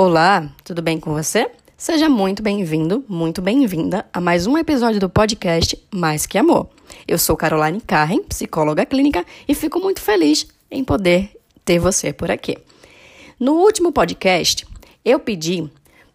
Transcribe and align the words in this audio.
Olá, 0.00 0.48
tudo 0.62 0.80
bem 0.80 1.00
com 1.00 1.12
você? 1.12 1.50
Seja 1.76 2.08
muito 2.08 2.40
bem-vindo, 2.40 3.04
muito 3.08 3.42
bem-vinda 3.42 4.06
a 4.12 4.20
mais 4.20 4.46
um 4.46 4.56
episódio 4.56 5.00
do 5.00 5.10
podcast 5.10 5.76
Mais 5.92 6.24
que 6.24 6.38
Amor. 6.38 6.68
Eu 7.08 7.18
sou 7.18 7.36
Caroline 7.36 7.80
Carren, 7.80 8.22
psicóloga 8.22 8.86
clínica, 8.86 9.26
e 9.48 9.56
fico 9.56 9.80
muito 9.80 10.00
feliz 10.00 10.46
em 10.70 10.84
poder 10.84 11.36
ter 11.64 11.80
você 11.80 12.12
por 12.12 12.30
aqui. 12.30 12.56
No 13.40 13.54
último 13.54 13.90
podcast, 13.90 14.64
eu 15.04 15.18
pedi 15.18 15.68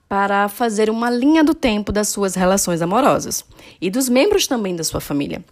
para 0.07 0.47
fazer 0.47 0.89
uma 0.89 1.09
linha 1.09 1.43
do 1.43 1.53
tempo 1.53 1.91
das 1.91 2.07
suas 2.07 2.35
relações 2.35 2.81
amorosas 2.81 3.43
e 3.81 3.89
dos 3.89 4.07
membros 4.07 4.47
também 4.47 4.77
da 4.77 4.85
sua 4.85 5.01
família. 5.01 5.43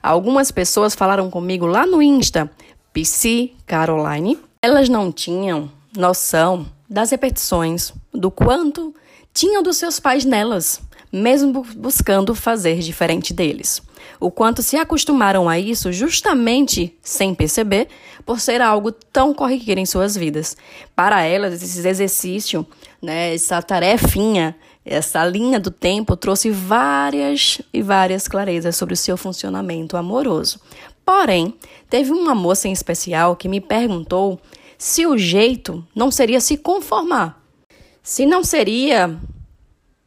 Algumas 0.00 0.52
pessoas 0.52 0.94
falaram 0.94 1.28
comigo 1.28 1.66
lá 1.66 1.84
no 1.84 2.00
Insta, 2.00 2.48
PC 2.92 3.50
Caroline. 3.66 4.38
Elas 4.62 4.88
não 4.88 5.10
tinham 5.10 5.68
noção 5.96 6.66
das 6.88 7.10
repetições, 7.10 7.92
do 8.12 8.30
quanto 8.30 8.94
tinham 9.32 9.62
dos 9.62 9.76
seus 9.76 9.98
pais 9.98 10.24
nelas, 10.24 10.80
mesmo 11.12 11.64
buscando 11.76 12.34
fazer 12.34 12.78
diferente 12.78 13.32
deles. 13.32 13.82
O 14.20 14.30
quanto 14.30 14.62
se 14.62 14.76
acostumaram 14.76 15.48
a 15.48 15.58
isso 15.58 15.92
justamente 15.92 16.96
sem 17.02 17.34
perceber, 17.34 17.88
por 18.24 18.40
ser 18.40 18.60
algo 18.60 18.90
tão 18.90 19.34
corriqueiro 19.34 19.80
em 19.80 19.86
suas 19.86 20.16
vidas. 20.16 20.56
Para 20.94 21.22
elas, 21.22 21.62
esse 21.62 21.86
exercício, 21.86 22.66
né, 23.02 23.34
essa 23.34 23.60
tarefinha, 23.60 24.56
essa 24.84 25.24
linha 25.24 25.58
do 25.58 25.70
tempo 25.70 26.16
trouxe 26.16 26.50
várias 26.50 27.60
e 27.72 27.82
várias 27.82 28.28
clarezas 28.28 28.76
sobre 28.76 28.94
o 28.94 28.96
seu 28.96 29.16
funcionamento 29.16 29.96
amoroso. 29.96 30.60
Porém, 31.04 31.54
teve 31.88 32.12
uma 32.12 32.34
moça 32.34 32.68
em 32.68 32.72
especial 32.72 33.36
que 33.36 33.48
me 33.48 33.60
perguntou 33.60 34.40
se 34.78 35.06
o 35.06 35.16
jeito 35.16 35.86
não 35.94 36.10
seria 36.10 36.40
se 36.40 36.56
conformar. 36.56 37.42
Se 38.02 38.26
não 38.26 38.44
seria 38.44 39.18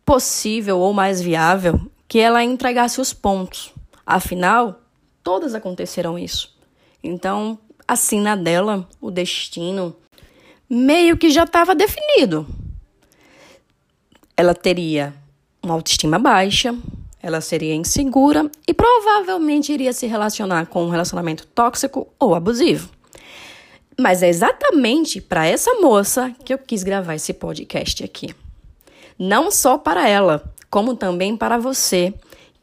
possível 0.05 0.79
ou 0.79 0.93
mais 0.93 1.21
viável 1.21 1.79
que 2.07 2.19
ela 2.19 2.43
entregasse 2.43 3.01
os 3.01 3.13
pontos. 3.13 3.73
Afinal, 4.05 4.79
todas 5.21 5.53
aconteceram 5.53 6.17
isso. 6.17 6.55
Então, 7.03 7.59
assim 7.87 8.21
na 8.21 8.35
dela, 8.35 8.87
o 9.01 9.11
destino 9.11 9.95
meio 10.69 11.17
que 11.17 11.29
já 11.29 11.43
estava 11.43 11.75
definido. 11.75 12.47
Ela 14.35 14.53
teria 14.53 15.13
uma 15.61 15.73
autoestima 15.73 16.19
baixa, 16.19 16.75
ela 17.21 17.41
seria 17.41 17.75
insegura 17.75 18.49
e 18.67 18.73
provavelmente 18.73 19.73
iria 19.73 19.91
se 19.91 20.05
relacionar 20.05 20.67
com 20.67 20.85
um 20.85 20.89
relacionamento 20.89 21.45
tóxico 21.47 22.07
ou 22.19 22.35
abusivo. 22.35 22.89
Mas 23.99 24.21
é 24.21 24.29
exatamente 24.29 25.19
para 25.19 25.47
essa 25.47 25.73
moça 25.75 26.31
que 26.45 26.53
eu 26.53 26.57
quis 26.57 26.83
gravar 26.83 27.15
esse 27.15 27.33
podcast 27.33 28.03
aqui. 28.03 28.35
Não 29.17 29.49
só 29.49 29.77
para 29.77 30.07
ela, 30.07 30.53
como 30.69 30.95
também 30.95 31.35
para 31.35 31.57
você 31.57 32.13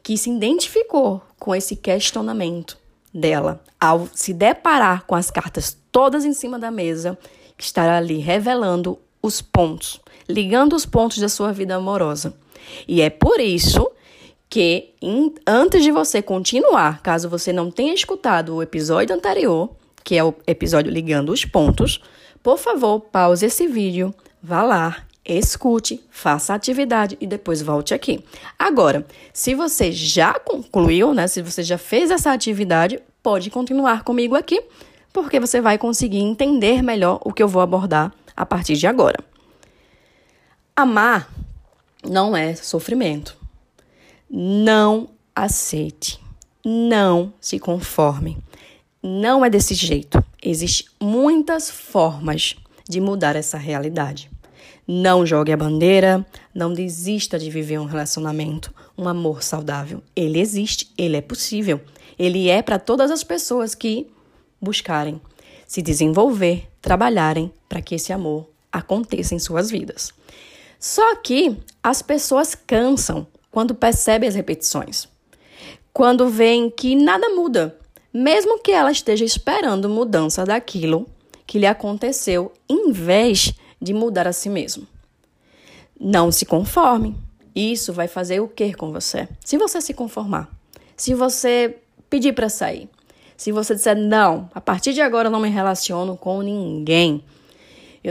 que 0.01 0.17
se 0.17 0.29
identificou 0.29 1.21
com 1.37 1.53
esse 1.53 1.75
questionamento 1.75 2.77
dela 3.13 3.61
ao 3.79 4.07
se 4.13 4.33
deparar 4.33 5.05
com 5.05 5.15
as 5.15 5.29
cartas 5.29 5.77
todas 5.91 6.23
em 6.23 6.33
cima 6.33 6.57
da 6.57 6.71
mesa, 6.71 7.17
que 7.57 7.63
estará 7.63 7.97
ali 7.97 8.17
revelando 8.17 8.97
os 9.21 9.41
pontos, 9.41 9.99
ligando 10.29 10.73
os 10.73 10.85
pontos 10.85 11.17
da 11.17 11.27
sua 11.27 11.51
vida 11.51 11.75
amorosa. 11.75 12.33
E 12.87 13.01
é 13.01 13.09
por 13.09 13.39
isso 13.39 13.89
que, 14.49 14.93
antes 15.45 15.83
de 15.83 15.91
você 15.91 16.21
continuar, 16.21 17.01
caso 17.01 17.29
você 17.29 17.51
não 17.51 17.69
tenha 17.69 17.93
escutado 17.93 18.55
o 18.55 18.63
episódio 18.63 19.15
anterior, 19.15 19.69
que 20.05 20.15
é 20.15 20.23
o 20.23 20.35
episódio 20.45 20.91
Ligando 20.91 21.31
os 21.31 21.43
Pontos, 21.43 21.99
por 22.41 22.59
favor, 22.59 23.01
pause 23.01 23.47
esse 23.47 23.67
vídeo, 23.67 24.13
vá 24.41 24.61
lá, 24.61 25.03
escute, 25.25 25.99
faça 26.11 26.53
a 26.53 26.55
atividade 26.55 27.17
e 27.19 27.25
depois 27.25 27.59
volte 27.59 27.91
aqui. 27.91 28.23
Agora, 28.57 29.05
se 29.33 29.55
você 29.55 29.91
já 29.91 30.35
concluiu, 30.35 31.11
né, 31.11 31.27
se 31.27 31.41
você 31.41 31.63
já 31.63 31.79
fez 31.79 32.11
essa 32.11 32.31
atividade, 32.31 33.01
pode 33.23 33.49
continuar 33.49 34.03
comigo 34.03 34.35
aqui, 34.35 34.61
porque 35.11 35.39
você 35.39 35.59
vai 35.59 35.79
conseguir 35.79 36.19
entender 36.19 36.83
melhor 36.83 37.19
o 37.25 37.33
que 37.33 37.41
eu 37.41 37.47
vou 37.47 37.61
abordar 37.63 38.13
a 38.37 38.45
partir 38.45 38.75
de 38.75 38.85
agora. 38.85 39.17
Amar 40.75 41.27
não 42.07 42.37
é 42.37 42.53
sofrimento. 42.53 43.35
Não 44.29 45.09
aceite. 45.35 46.19
Não 46.63 47.33
se 47.39 47.57
conforme. 47.57 48.37
Não 49.07 49.45
é 49.45 49.51
desse 49.51 49.75
jeito. 49.75 50.17
Existem 50.41 50.87
muitas 50.99 51.69
formas 51.69 52.55
de 52.89 52.99
mudar 52.99 53.35
essa 53.35 53.55
realidade. 53.55 54.31
Não 54.87 55.23
jogue 55.23 55.51
a 55.51 55.57
bandeira, 55.57 56.25
não 56.51 56.73
desista 56.73 57.37
de 57.37 57.51
viver 57.51 57.79
um 57.79 57.85
relacionamento, 57.85 58.73
um 58.97 59.07
amor 59.07 59.43
saudável. 59.43 60.01
Ele 60.15 60.39
existe, 60.39 60.91
ele 60.97 61.15
é 61.15 61.21
possível. 61.21 61.79
Ele 62.17 62.49
é 62.49 62.63
para 62.63 62.79
todas 62.79 63.11
as 63.11 63.23
pessoas 63.23 63.75
que 63.75 64.09
buscarem 64.59 65.21
se 65.67 65.83
desenvolver, 65.83 66.67
trabalharem 66.81 67.53
para 67.69 67.83
que 67.83 67.93
esse 67.93 68.11
amor 68.11 68.49
aconteça 68.71 69.35
em 69.35 69.39
suas 69.39 69.69
vidas. 69.69 70.11
Só 70.79 71.15
que 71.17 71.55
as 71.83 72.01
pessoas 72.01 72.55
cansam 72.55 73.27
quando 73.51 73.75
percebem 73.75 74.27
as 74.27 74.33
repetições. 74.33 75.07
Quando 75.93 76.27
veem 76.27 76.71
que 76.71 76.95
nada 76.95 77.29
muda, 77.29 77.77
mesmo 78.17 78.59
que 78.59 78.71
ela 78.71 78.93
esteja 78.93 79.25
esperando 79.25 79.89
mudança 79.89 80.45
daquilo 80.45 81.05
que 81.45 81.59
lhe 81.59 81.65
aconteceu, 81.65 82.49
em 82.69 82.89
vez 82.93 83.53
de 83.81 83.93
mudar 83.93 84.25
a 84.25 84.31
si 84.31 84.47
mesmo. 84.47 84.87
Não 85.99 86.31
se 86.31 86.45
conforme. 86.45 87.13
Isso 87.53 87.91
vai 87.91 88.07
fazer 88.07 88.39
o 88.39 88.47
que 88.47 88.73
com 88.73 88.89
você? 88.89 89.27
Se 89.43 89.57
você 89.57 89.81
se 89.81 89.93
conformar, 89.93 90.49
se 90.95 91.13
você 91.13 91.75
pedir 92.09 92.31
para 92.31 92.47
sair, 92.47 92.89
se 93.35 93.51
você 93.51 93.75
disser 93.75 93.97
não, 93.97 94.49
a 94.55 94.61
partir 94.61 94.93
de 94.93 95.01
agora 95.01 95.27
eu 95.27 95.31
não 95.31 95.41
me 95.41 95.49
relaciono 95.49 96.15
com 96.15 96.41
ninguém. 96.41 97.21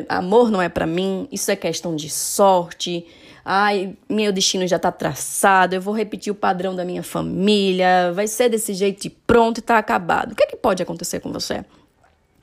amor 0.06 0.50
não 0.50 0.60
é 0.60 0.68
para 0.68 0.86
mim, 0.86 1.26
isso 1.32 1.50
é 1.50 1.56
questão 1.56 1.96
de 1.96 2.10
sorte 2.10 3.06
ai, 3.44 3.94
meu 4.08 4.32
destino 4.32 4.66
já 4.66 4.76
está 4.76 4.90
traçado, 4.90 5.74
eu 5.74 5.80
vou 5.80 5.94
repetir 5.94 6.32
o 6.32 6.36
padrão 6.36 6.74
da 6.74 6.84
minha 6.84 7.02
família, 7.02 8.12
vai 8.14 8.26
ser 8.26 8.48
desse 8.48 8.72
jeito 8.72 9.04
e 9.06 9.10
pronto, 9.10 9.60
está 9.60 9.76
acabado. 9.76 10.32
O 10.32 10.34
que, 10.34 10.44
é 10.44 10.46
que 10.46 10.56
pode 10.56 10.82
acontecer 10.82 11.20
com 11.20 11.30
você? 11.30 11.64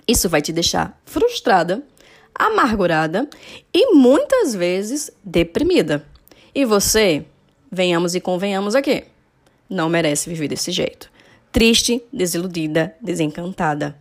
Isso 0.07 0.29
vai 0.29 0.41
te 0.41 0.53
deixar 0.53 0.99
frustrada, 1.05 1.81
amargurada 2.35 3.27
e 3.73 3.93
muitas 3.95 4.53
vezes 4.53 5.11
deprimida. 5.23 6.05
E 6.53 6.65
você, 6.65 7.25
venhamos 7.71 8.13
e 8.13 8.21
convenhamos 8.21 8.75
aqui, 8.75 9.05
não 9.69 9.89
merece 9.89 10.29
viver 10.29 10.49
desse 10.49 10.71
jeito. 10.71 11.09
Triste, 11.51 12.03
desiludida, 12.13 12.95
desencantada. 13.01 13.97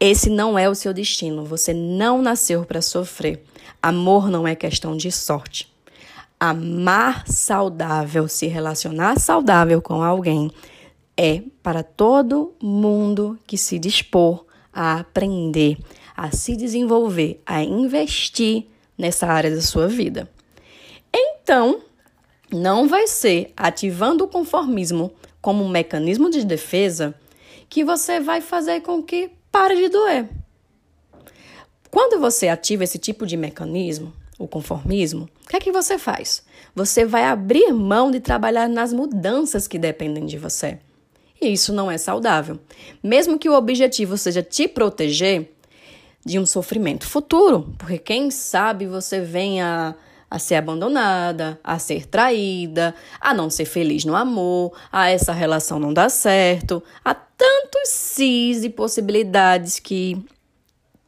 Esse 0.00 0.28
não 0.28 0.58
é 0.58 0.68
o 0.68 0.74
seu 0.74 0.92
destino. 0.92 1.44
Você 1.44 1.72
não 1.72 2.20
nasceu 2.20 2.64
para 2.64 2.82
sofrer. 2.82 3.44
Amor 3.80 4.28
não 4.28 4.46
é 4.46 4.56
questão 4.56 4.96
de 4.96 5.12
sorte 5.12 5.71
amar 6.44 7.24
saudável, 7.28 8.26
se 8.26 8.48
relacionar 8.48 9.16
saudável 9.20 9.80
com 9.80 10.02
alguém, 10.02 10.50
é 11.16 11.40
para 11.62 11.84
todo 11.84 12.52
mundo 12.60 13.38
que 13.46 13.56
se 13.56 13.78
dispor 13.78 14.44
a 14.72 14.98
aprender, 14.98 15.78
a 16.16 16.32
se 16.32 16.56
desenvolver, 16.56 17.40
a 17.46 17.62
investir 17.62 18.66
nessa 18.98 19.28
área 19.28 19.54
da 19.54 19.62
sua 19.62 19.86
vida. 19.86 20.28
Então, 21.14 21.80
não 22.52 22.88
vai 22.88 23.06
ser 23.06 23.52
ativando 23.56 24.24
o 24.24 24.28
conformismo 24.28 25.12
como 25.40 25.62
um 25.62 25.68
mecanismo 25.68 26.28
de 26.28 26.44
defesa 26.44 27.14
que 27.68 27.84
você 27.84 28.18
vai 28.18 28.40
fazer 28.40 28.80
com 28.80 29.00
que 29.00 29.30
pare 29.52 29.76
de 29.76 29.88
doer. 29.88 30.28
Quando 31.88 32.20
você 32.20 32.48
ativa 32.48 32.82
esse 32.82 32.98
tipo 32.98 33.24
de 33.24 33.36
mecanismo, 33.36 34.12
o 34.42 34.48
conformismo, 34.48 35.28
o 35.44 35.48
que 35.48 35.56
é 35.56 35.60
que 35.60 35.70
você 35.70 35.98
faz? 35.98 36.42
Você 36.74 37.04
vai 37.04 37.24
abrir 37.24 37.72
mão 37.72 38.10
de 38.10 38.18
trabalhar 38.18 38.68
nas 38.68 38.92
mudanças 38.92 39.68
que 39.68 39.78
dependem 39.78 40.26
de 40.26 40.36
você. 40.36 40.78
E 41.40 41.52
isso 41.52 41.72
não 41.72 41.90
é 41.90 41.96
saudável. 41.96 42.58
Mesmo 43.02 43.38
que 43.38 43.48
o 43.48 43.54
objetivo 43.54 44.18
seja 44.18 44.42
te 44.42 44.66
proteger 44.66 45.52
de 46.24 46.38
um 46.38 46.46
sofrimento 46.46 47.06
futuro, 47.06 47.72
porque 47.78 47.98
quem 47.98 48.30
sabe 48.30 48.86
você 48.86 49.20
venha 49.20 49.94
a 50.30 50.38
ser 50.38 50.54
abandonada, 50.54 51.60
a 51.62 51.78
ser 51.78 52.06
traída, 52.06 52.94
a 53.20 53.34
não 53.34 53.50
ser 53.50 53.64
feliz 53.64 54.04
no 54.04 54.16
amor, 54.16 54.72
a 54.90 55.08
essa 55.10 55.32
relação 55.32 55.78
não 55.78 55.92
dar 55.92 56.08
certo, 56.08 56.82
há 57.04 57.14
tantos 57.14 57.88
sis 57.88 58.64
e 58.64 58.70
possibilidades 58.70 59.78
que 59.78 60.24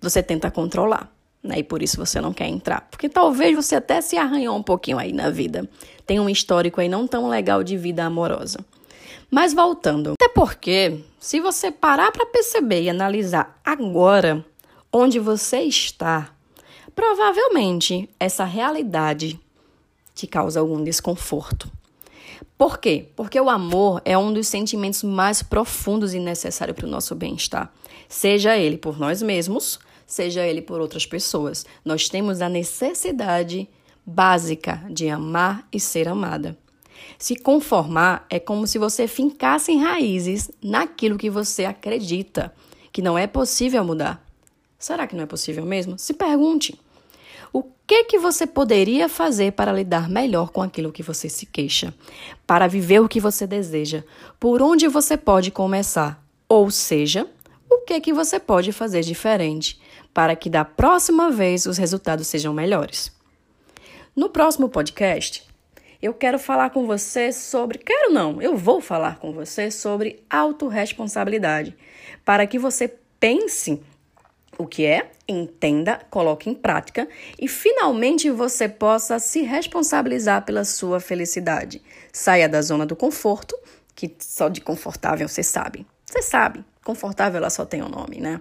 você 0.01 0.23
tenta 0.23 0.51
controlar 0.51 1.13
né? 1.44 1.58
E 1.58 1.62
por 1.62 1.82
isso 1.82 1.99
você 1.99 2.20
não 2.20 2.32
quer 2.32 2.49
entrar. 2.49 2.88
Porque 2.91 3.08
talvez 3.08 3.55
você 3.55 3.76
até 3.76 4.00
se 4.00 4.17
arranhou 4.17 4.56
um 4.56 4.62
pouquinho 4.62 4.99
aí 4.99 5.12
na 5.12 5.29
vida. 5.29 5.69
Tem 6.06 6.19
um 6.19 6.29
histórico 6.29 6.81
aí 6.81 6.88
não 6.88 7.06
tão 7.06 7.29
legal 7.29 7.62
de 7.62 7.76
vida 7.76 8.05
amorosa. 8.05 8.64
Mas 9.31 9.52
voltando, 9.52 10.12
até 10.12 10.29
porque 10.29 11.00
se 11.20 11.41
você 11.41 11.70
parar 11.70 12.11
para 12.12 12.26
perceber 12.26 12.82
e 12.82 12.91
analisar 12.91 13.61
agora 13.64 14.44
onde 14.93 15.19
você 15.19 15.61
está, 15.62 16.31
provavelmente 16.94 18.08
essa 18.19 18.44
realidade 18.44 19.38
te 20.14 20.26
causa 20.26 20.61
algum 20.61 20.82
desconforto. 20.82 21.70
Por 22.56 22.79
quê? 22.79 23.08
Porque 23.17 23.40
o 23.40 23.50
amor 23.50 24.00
é 24.05 24.17
um 24.17 24.32
dos 24.32 24.47
sentimentos 24.47 25.02
mais 25.02 25.43
profundos 25.43 26.14
e 26.14 26.20
necessários 26.20 26.76
para 26.76 26.87
o 26.87 26.90
nosso 26.90 27.14
bem-estar. 27.14 27.73
Seja 28.08 28.56
ele 28.56 28.76
por 28.76 28.99
nós 28.99 29.20
mesmos, 29.20 29.81
seja 30.14 30.46
ele 30.46 30.62
por 30.62 30.81
outras 30.81 31.05
pessoas. 31.05 31.66
Nós 31.84 32.08
temos 32.08 32.40
a 32.40 32.49
necessidade 32.49 33.69
básica 34.06 34.82
de 34.88 35.08
amar 35.08 35.66
e 35.72 35.81
ser 35.81 36.06
amada. 36.08 36.56
Se 37.19 37.34
conformar 37.34 38.25
é 38.31 38.38
como 38.38 38.66
se 38.66 38.78
você 38.78 39.08
fincasse 39.08 39.72
em 39.72 39.82
raízes 39.82 40.50
naquilo 40.62 41.19
que 41.19 41.28
você 41.28 41.64
acredita 41.64 42.55
que 42.93 43.02
não 43.02 43.19
é 43.19 43.26
possível 43.26 43.84
mudar. 43.84 44.25
Será 44.78 45.06
que 45.06 45.16
não 45.16 45.25
é 45.25 45.26
possível 45.26 45.64
mesmo? 45.66 45.99
Se 45.99 46.14
pergunte. 46.14 46.78
O 47.52 47.64
que 47.87 48.05
que 48.05 48.19
você 48.19 48.46
poderia 48.46 49.08
fazer 49.08 49.52
para 49.52 49.72
lidar 49.72 50.08
melhor 50.08 50.50
com 50.50 50.62
aquilo 50.62 50.93
que 50.93 51.02
você 51.02 51.28
se 51.28 51.46
queixa? 51.46 51.93
Para 52.46 52.69
viver 52.69 53.00
o 53.00 53.08
que 53.08 53.20
você 53.20 53.46
deseja? 53.46 54.05
Por 54.38 54.62
onde 54.62 54.87
você 54.87 55.16
pode 55.16 55.50
começar? 55.50 56.25
Ou 56.49 56.70
seja, 56.70 57.28
o 57.69 57.78
que 57.78 58.00
que 58.00 58.12
você 58.12 58.38
pode 58.38 58.70
fazer 58.72 59.02
diferente 59.02 59.81
para 60.14 60.37
que 60.37 60.49
da 60.49 60.64
próxima 60.64 61.31
vez 61.31 61.66
os 61.66 61.76
resultados 61.76 62.28
sejam 62.28 62.55
melhores? 62.55 63.12
No 64.14 64.31
próximo 64.31 64.69
podcast, 64.69 65.44
eu 66.00 66.14
quero 66.14 66.38
falar 66.38 66.70
com 66.70 66.87
você 66.87 67.32
sobre. 67.32 67.78
Quero 67.78 68.12
não, 68.12 68.40
eu 68.40 68.56
vou 68.56 68.81
falar 68.81 69.19
com 69.19 69.32
você 69.32 69.72
sobre 69.72 70.22
autorresponsabilidade. 70.31 71.76
Para 72.25 72.46
que 72.46 72.58
você 72.58 72.94
pense 73.19 73.82
o 74.56 74.66
que 74.66 74.84
é, 74.87 75.11
entenda, 75.26 76.00
coloque 76.11 76.49
em 76.49 76.55
prática 76.55 77.08
e 77.40 77.49
finalmente 77.49 78.31
você 78.31 78.69
possa 78.69 79.19
se 79.19 79.43
responsabilizar 79.43 80.44
pela 80.44 80.64
sua 80.64 81.00
felicidade. 81.00 81.82
Saia 82.12 82.49
da 82.49 82.62
zona 82.62 82.87
do 82.87 82.94
conforto, 82.94 83.58
que 83.96 84.14
só 84.20 84.49
de 84.49 84.61
confortável 84.61 85.26
você 85.26 85.43
sabe. 85.43 85.84
Você 86.06 86.22
sabe, 86.22 86.64
confortável 86.84 87.38
ela 87.38 87.50
só 87.50 87.64
tem 87.64 87.82
o 87.82 87.87
um 87.87 87.88
nome, 87.88 88.20
né? 88.20 88.40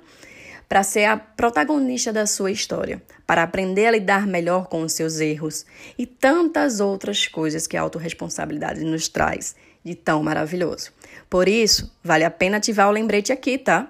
Para 0.73 0.81
ser 0.81 1.05
a 1.05 1.17
protagonista 1.17 2.11
da 2.11 2.25
sua 2.25 2.49
história, 2.49 2.99
para 3.27 3.43
aprender 3.43 3.85
a 3.85 3.91
lidar 3.91 4.25
melhor 4.25 4.65
com 4.65 4.81
os 4.81 4.93
seus 4.93 5.19
erros 5.19 5.67
e 5.99 6.07
tantas 6.07 6.79
outras 6.79 7.27
coisas 7.27 7.67
que 7.67 7.77
a 7.77 7.81
autorresponsabilidade 7.83 8.83
nos 8.83 9.07
traz 9.07 9.55
de 9.85 9.93
tão 9.93 10.23
maravilhoso. 10.23 10.91
Por 11.29 11.47
isso, 11.47 11.95
vale 12.03 12.23
a 12.23 12.31
pena 12.31 12.57
ativar 12.57 12.87
o 12.87 12.91
lembrete 12.91 13.31
aqui, 13.31 13.59
tá? 13.59 13.87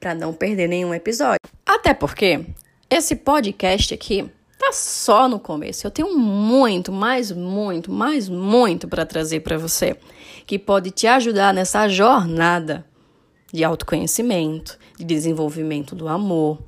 Para 0.00 0.12
não 0.12 0.32
perder 0.32 0.66
nenhum 0.66 0.92
episódio. 0.92 1.38
Até 1.64 1.94
porque 1.94 2.44
esse 2.90 3.14
podcast 3.14 3.94
aqui 3.94 4.28
tá 4.58 4.72
só 4.72 5.28
no 5.28 5.38
começo. 5.38 5.86
Eu 5.86 5.92
tenho 5.92 6.18
muito, 6.18 6.90
mais 6.90 7.30
muito, 7.30 7.92
mais 7.92 8.28
muito 8.28 8.88
para 8.88 9.06
trazer 9.06 9.42
para 9.42 9.56
você 9.56 9.96
que 10.44 10.58
pode 10.58 10.90
te 10.90 11.06
ajudar 11.06 11.54
nessa 11.54 11.86
jornada 11.86 12.84
de 13.52 13.64
autoconhecimento, 13.64 14.78
de 14.96 15.04
desenvolvimento 15.04 15.94
do 15.94 16.08
amor, 16.08 16.58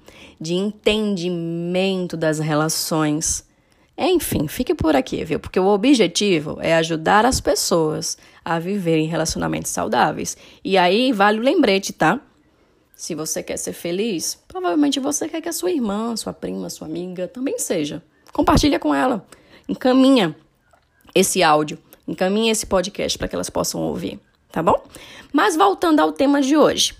de 0.41 0.55
entendimento 0.55 2.17
das 2.17 2.39
relações. 2.39 3.47
Enfim, 3.97 4.49
fique 4.49 4.75
por 4.75 4.97
aqui, 4.97 5.25
viu? 5.25 5.39
Porque 5.39 5.61
o 5.61 5.67
objetivo 5.67 6.59
é 6.61 6.75
ajudar 6.75 7.25
as 7.25 7.41
pessoas 7.41 8.19
a 8.45 8.59
viverem 8.59 9.07
relacionamentos 9.07 9.71
saudáveis. 9.71 10.37
E 10.65 10.77
aí 10.77 11.13
vale 11.13 11.39
o 11.39 11.43
lembrete, 11.43 11.93
tá? 11.93 12.21
Se 12.97 13.15
você 13.15 13.43
quer 13.43 13.57
ser 13.57 13.73
feliz, 13.73 14.39
provavelmente 14.49 15.01
você 15.01 15.29
quer 15.29 15.41
que 15.41 15.49
a 15.49 15.53
sua 15.53 15.71
irmã, 15.71 16.17
sua 16.17 16.33
prima, 16.33 16.71
sua 16.71 16.87
amiga 16.87 17.29
também 17.29 17.59
seja. 17.59 18.03
Compartilha 18.33 18.79
com 18.79 18.95
ela. 18.95 19.27
Encaminha 19.69 20.35
esse 21.15 21.43
áudio, 21.43 21.79
encaminha 22.07 22.51
esse 22.51 22.67
podcast 22.67 23.19
para 23.19 23.29
que 23.29 23.35
elas 23.35 23.51
possam 23.51 23.81
ouvir 23.83 24.21
tá 24.53 24.63
bom? 24.63 24.85
Mas 25.33 25.57
voltando 25.57 26.01
ao 26.01 26.13
tema 26.13 26.43
de 26.43 26.57
hoje. 26.57 26.95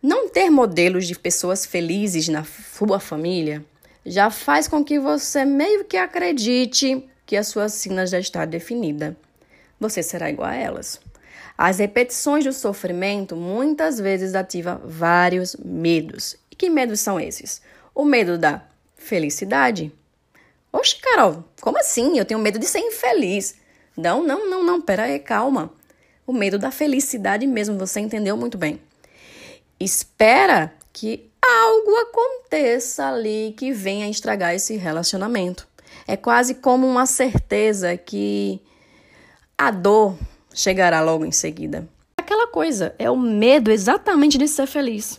Não 0.00 0.28
ter 0.28 0.48
modelos 0.48 1.08
de 1.08 1.18
pessoas 1.18 1.66
felizes 1.66 2.28
na 2.28 2.44
sua 2.44 3.00
família 3.00 3.64
já 4.06 4.30
faz 4.30 4.68
com 4.68 4.84
que 4.84 4.98
você 4.98 5.44
meio 5.44 5.84
que 5.84 5.96
acredite 5.96 7.04
que 7.26 7.36
a 7.36 7.42
sua 7.42 7.68
sina 7.68 8.06
já 8.06 8.20
está 8.20 8.44
definida. 8.44 9.16
Você 9.80 10.02
será 10.02 10.30
igual 10.30 10.48
a 10.48 10.54
elas. 10.54 11.00
As 11.58 11.80
repetições 11.80 12.44
do 12.44 12.52
sofrimento 12.52 13.34
muitas 13.34 13.98
vezes 13.98 14.36
ativam 14.36 14.80
vários 14.84 15.56
medos. 15.56 16.36
E 16.50 16.54
que 16.54 16.70
medos 16.70 17.00
são 17.00 17.18
esses? 17.18 17.60
O 17.92 18.04
medo 18.04 18.38
da 18.38 18.62
felicidade. 18.96 19.92
Oxe, 20.72 20.96
Carol, 21.00 21.44
como 21.60 21.78
assim? 21.78 22.16
Eu 22.16 22.24
tenho 22.24 22.38
medo 22.38 22.58
de 22.58 22.66
ser 22.66 22.78
infeliz. 22.78 23.56
Não, 23.96 24.22
não, 24.22 24.48
não, 24.48 24.62
não, 24.62 24.80
pera 24.80 25.04
aí, 25.04 25.18
calma 25.18 25.76
o 26.28 26.32
medo 26.34 26.58
da 26.58 26.70
felicidade 26.70 27.46
mesmo, 27.46 27.78
você 27.78 28.00
entendeu 28.00 28.36
muito 28.36 28.58
bem. 28.58 28.78
Espera 29.80 30.70
que 30.92 31.30
algo 31.42 31.90
aconteça 31.96 33.08
ali 33.08 33.54
que 33.56 33.72
venha 33.72 34.10
estragar 34.10 34.54
esse 34.54 34.76
relacionamento. 34.76 35.66
É 36.06 36.18
quase 36.18 36.56
como 36.56 36.86
uma 36.86 37.06
certeza 37.06 37.96
que 37.96 38.60
a 39.56 39.70
dor 39.70 40.18
chegará 40.52 41.00
logo 41.00 41.24
em 41.24 41.32
seguida. 41.32 41.88
Aquela 42.18 42.46
coisa, 42.48 42.94
é 42.98 43.10
o 43.10 43.16
medo 43.16 43.70
exatamente 43.70 44.36
de 44.36 44.46
ser 44.48 44.66
feliz. 44.66 45.18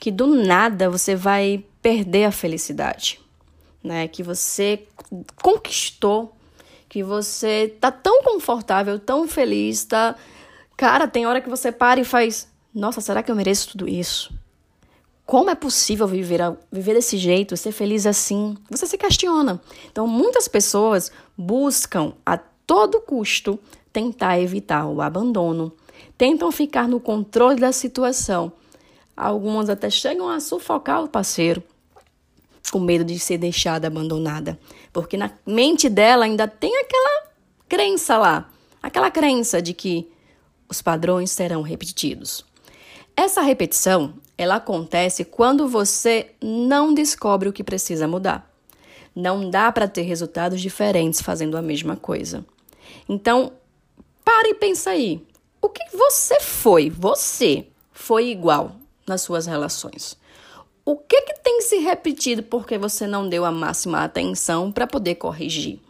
Que 0.00 0.10
do 0.10 0.26
nada 0.26 0.90
você 0.90 1.14
vai 1.14 1.64
perder 1.80 2.24
a 2.24 2.32
felicidade, 2.32 3.20
né? 3.84 4.08
Que 4.08 4.24
você 4.24 4.82
conquistou, 5.40 6.34
que 6.88 7.04
você 7.04 7.72
tá 7.80 7.92
tão 7.92 8.24
confortável, 8.24 8.98
tão 8.98 9.28
feliz, 9.28 9.84
tá 9.84 10.16
Cara, 10.80 11.06
tem 11.06 11.26
hora 11.26 11.42
que 11.42 11.50
você 11.50 11.70
para 11.70 12.00
e 12.00 12.04
faz: 12.04 12.50
Nossa, 12.74 13.02
será 13.02 13.22
que 13.22 13.30
eu 13.30 13.36
mereço 13.36 13.68
tudo 13.68 13.86
isso? 13.86 14.32
Como 15.26 15.50
é 15.50 15.54
possível 15.54 16.06
viver, 16.06 16.40
viver 16.72 16.94
desse 16.94 17.18
jeito, 17.18 17.54
ser 17.54 17.70
feliz 17.70 18.06
assim? 18.06 18.56
Você 18.70 18.86
se 18.86 18.96
questiona. 18.96 19.60
Então, 19.92 20.06
muitas 20.06 20.48
pessoas 20.48 21.12
buscam 21.36 22.14
a 22.24 22.38
todo 22.38 22.98
custo 22.98 23.58
tentar 23.92 24.40
evitar 24.40 24.86
o 24.86 25.02
abandono, 25.02 25.70
tentam 26.16 26.50
ficar 26.50 26.88
no 26.88 26.98
controle 26.98 27.60
da 27.60 27.72
situação. 27.72 28.50
Algumas 29.14 29.68
até 29.68 29.90
chegam 29.90 30.30
a 30.30 30.40
sufocar 30.40 31.04
o 31.04 31.08
parceiro 31.08 31.62
com 32.72 32.80
medo 32.80 33.04
de 33.04 33.18
ser 33.18 33.36
deixada 33.36 33.86
abandonada, 33.86 34.58
porque 34.94 35.18
na 35.18 35.30
mente 35.44 35.90
dela 35.90 36.24
ainda 36.24 36.48
tem 36.48 36.74
aquela 36.74 37.24
crença 37.68 38.16
lá, 38.16 38.50
aquela 38.82 39.10
crença 39.10 39.60
de 39.60 39.74
que 39.74 40.10
os 40.70 40.80
padrões 40.80 41.32
serão 41.32 41.62
repetidos. 41.62 42.44
Essa 43.16 43.42
repetição, 43.42 44.14
ela 44.38 44.54
acontece 44.54 45.24
quando 45.24 45.68
você 45.68 46.30
não 46.40 46.94
descobre 46.94 47.48
o 47.48 47.52
que 47.52 47.64
precisa 47.64 48.06
mudar. 48.06 48.48
Não 49.14 49.50
dá 49.50 49.72
para 49.72 49.88
ter 49.88 50.02
resultados 50.02 50.60
diferentes 50.60 51.20
fazendo 51.20 51.56
a 51.56 51.62
mesma 51.62 51.96
coisa. 51.96 52.46
Então, 53.08 53.52
pare 54.24 54.50
e 54.50 54.54
pensa 54.54 54.90
aí. 54.90 55.26
O 55.60 55.68
que 55.68 55.84
você 55.94 56.40
foi, 56.40 56.88
você 56.88 57.66
foi 57.92 58.30
igual 58.30 58.76
nas 59.06 59.22
suas 59.22 59.46
relações? 59.46 60.16
O 60.84 60.96
que, 60.96 61.20
que 61.22 61.34
tem 61.42 61.60
se 61.60 61.78
repetido 61.78 62.42
porque 62.42 62.78
você 62.78 63.06
não 63.06 63.28
deu 63.28 63.44
a 63.44 63.50
máxima 63.50 64.02
atenção 64.02 64.72
para 64.72 64.86
poder 64.86 65.16
corrigir? 65.16 65.80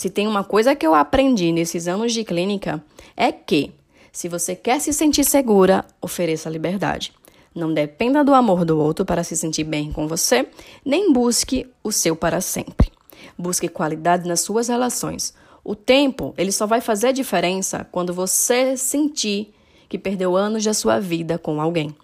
Se 0.00 0.08
tem 0.08 0.26
uma 0.26 0.42
coisa 0.42 0.74
que 0.74 0.86
eu 0.86 0.94
aprendi 0.94 1.52
nesses 1.52 1.86
anos 1.86 2.14
de 2.14 2.24
clínica 2.24 2.82
é 3.14 3.30
que, 3.30 3.70
se 4.10 4.30
você 4.30 4.56
quer 4.56 4.80
se 4.80 4.94
sentir 4.94 5.24
segura, 5.24 5.84
ofereça 6.00 6.48
liberdade. 6.48 7.12
Não 7.54 7.74
dependa 7.74 8.24
do 8.24 8.32
amor 8.32 8.64
do 8.64 8.80
outro 8.80 9.04
para 9.04 9.22
se 9.22 9.36
sentir 9.36 9.64
bem 9.64 9.92
com 9.92 10.08
você, 10.08 10.48
nem 10.82 11.12
busque 11.12 11.68
o 11.84 11.92
seu 11.92 12.16
para 12.16 12.40
sempre. 12.40 12.90
Busque 13.36 13.68
qualidade 13.68 14.26
nas 14.26 14.40
suas 14.40 14.68
relações. 14.68 15.34
O 15.62 15.74
tempo, 15.74 16.32
ele 16.38 16.50
só 16.50 16.66
vai 16.66 16.80
fazer 16.80 17.12
diferença 17.12 17.86
quando 17.92 18.14
você 18.14 18.78
sentir 18.78 19.52
que 19.86 19.98
perdeu 19.98 20.34
anos 20.34 20.64
da 20.64 20.72
sua 20.72 20.98
vida 20.98 21.36
com 21.36 21.60
alguém, 21.60 21.94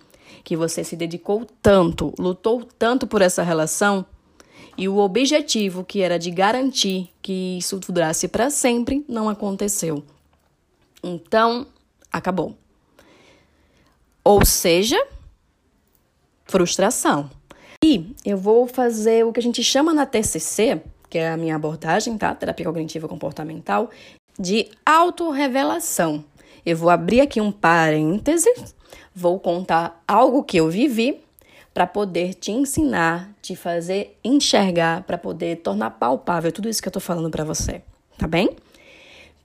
que 0.45 0.55
você 0.55 0.85
se 0.85 0.97
dedicou 0.97 1.47
tanto, 1.63 2.13
lutou 2.19 2.63
tanto 2.79 3.07
por 3.07 3.23
essa 3.23 3.43
relação 3.43 4.05
e 4.77 4.89
o 4.89 4.99
objetivo, 4.99 5.85
que 5.85 6.03
era 6.03 6.19
de 6.19 6.31
garantir 6.31 7.11
que 7.23 7.59
isso 7.59 7.79
durasse 7.79 8.29
para 8.29 8.51
sempre, 8.51 9.05
não 9.09 9.29
aconteceu. 9.29 10.05
Então, 11.03 11.67
acabou. 12.13 12.57
Ou 14.23 14.45
seja, 14.45 14.99
frustração. 16.45 17.31
E 17.85 18.15
eu 18.25 18.37
vou 18.37 18.67
fazer 18.67 19.25
o 19.25 19.33
que 19.33 19.41
a 19.41 19.43
gente 19.43 19.63
chama 19.63 19.95
na 19.95 20.05
TCC, 20.05 20.83
que 21.09 21.19
é 21.19 21.31
a 21.31 21.37
minha 21.37 21.57
abordagem, 21.57 22.19
tá? 22.19 22.35
Terapia 22.35 22.67
cognitiva 22.67 23.09
comportamental, 23.09 23.91
de 24.39 24.69
autorrevelação. 24.85 26.25
Eu 26.65 26.77
vou 26.77 26.91
abrir 26.91 27.21
aqui 27.21 27.41
um 27.41 27.53
parêntese, 27.53 28.53
vou 29.15 29.39
contar 29.39 30.03
algo 30.07 30.43
que 30.43 30.57
eu 30.57 30.69
vivi 30.69 31.23
para 31.77 31.87
poder 31.87 32.33
te 32.33 32.51
ensinar, 32.51 33.37
te 33.43 33.55
fazer 33.55 34.19
enxergar, 34.25 35.03
para 35.03 35.19
poder 35.19 35.57
tornar 35.57 35.91
palpável 35.91 36.51
tudo 36.51 36.71
isso 36.71 36.81
que 36.81 36.89
eu 36.89 36.93
tô 36.93 37.01
falando 37.01 37.29
para 37.29 37.45
você, 37.45 37.83
tá 38.17 38.27
bem? 38.27 38.57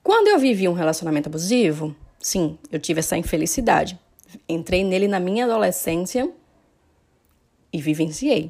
Quando 0.01 0.29
eu 0.29 0.39
vivi 0.39 0.65
um 0.69 0.71
relacionamento 0.71 1.27
abusivo, 1.27 1.93
sim, 2.21 2.57
eu 2.71 2.79
tive 2.79 3.01
essa 3.01 3.17
infelicidade. 3.17 3.99
Entrei 4.47 4.81
nele 4.81 5.09
na 5.09 5.19
minha 5.19 5.43
adolescência 5.43 6.31
e 7.73 7.81
vivenciei. 7.81 8.49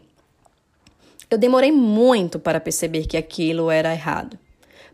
Eu 1.28 1.40
demorei 1.40 1.72
muito 1.72 2.38
para 2.38 2.60
perceber 2.60 3.08
que 3.08 3.18
aquilo 3.18 3.72
era 3.72 3.92
errado, 3.92 4.38